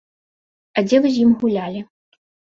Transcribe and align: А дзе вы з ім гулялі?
А 0.77 0.83
дзе 0.87 0.97
вы 1.03 1.11
з 1.19 1.27
ім 1.27 1.37
гулялі? 1.45 1.85